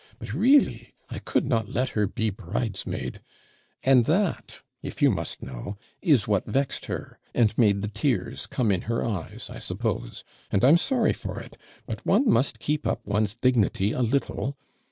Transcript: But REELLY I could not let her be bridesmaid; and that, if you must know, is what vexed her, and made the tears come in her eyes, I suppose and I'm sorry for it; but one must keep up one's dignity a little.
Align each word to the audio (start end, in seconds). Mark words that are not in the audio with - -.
But 0.17 0.33
REELLY 0.33 0.95
I 1.11 1.19
could 1.19 1.45
not 1.45 1.69
let 1.69 1.89
her 1.89 2.07
be 2.07 2.31
bridesmaid; 2.31 3.21
and 3.83 4.05
that, 4.05 4.61
if 4.81 4.99
you 4.99 5.11
must 5.11 5.43
know, 5.43 5.77
is 6.01 6.27
what 6.27 6.47
vexed 6.47 6.85
her, 6.87 7.19
and 7.35 7.55
made 7.55 7.83
the 7.83 7.87
tears 7.87 8.47
come 8.47 8.71
in 8.71 8.81
her 8.89 9.05
eyes, 9.05 9.51
I 9.51 9.59
suppose 9.59 10.23
and 10.49 10.65
I'm 10.65 10.77
sorry 10.77 11.13
for 11.13 11.39
it; 11.39 11.55
but 11.85 12.03
one 12.03 12.27
must 12.27 12.57
keep 12.57 12.87
up 12.87 13.05
one's 13.05 13.35
dignity 13.35 13.91
a 13.91 14.01
little. 14.01 14.57